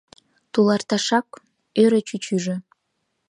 —Туларташак?— 0.53 1.27
ӧрӧ 1.83 1.99
чӱчӱжӧ. 2.07 2.55